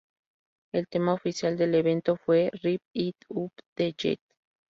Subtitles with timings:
[0.73, 4.19] El tema oficial del evento fue ""Rip It Up"" de Jet.